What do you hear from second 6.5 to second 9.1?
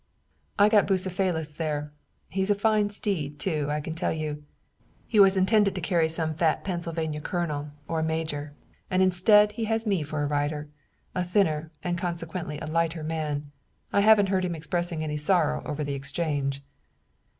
Pennsylvania colonel or major, and